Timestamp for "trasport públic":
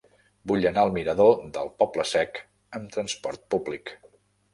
2.97-3.93